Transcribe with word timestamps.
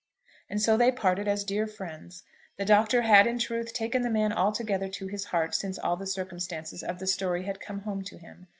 And 0.49 0.59
so 0.59 0.77
they 0.77 0.91
parted 0.91 1.27
as 1.27 1.43
dear 1.43 1.67
friends 1.67 2.23
part. 2.23 2.57
The 2.57 2.65
Doctor 2.65 3.01
had, 3.03 3.27
in 3.27 3.37
truth, 3.37 3.71
taken 3.71 4.01
the 4.01 4.09
man 4.09 4.33
altogether 4.33 4.89
to 4.89 5.05
his 5.05 5.25
heart 5.25 5.53
since 5.53 5.77
all 5.77 5.95
the 5.95 6.07
circumstances 6.07 6.81
of 6.81 6.97
the 6.97 7.05
story 7.05 7.43
had 7.43 7.59
come 7.59 7.81
home 7.81 8.01
to 8.05 8.17
him. 8.17 8.47